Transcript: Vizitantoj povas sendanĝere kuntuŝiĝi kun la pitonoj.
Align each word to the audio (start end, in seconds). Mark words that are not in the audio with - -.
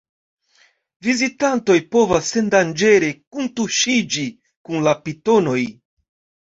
Vizitantoj 1.07 1.75
povas 1.97 2.31
sendanĝere 2.37 3.13
kuntuŝiĝi 3.21 4.27
kun 4.41 4.85
la 4.91 5.01
pitonoj. 5.07 5.61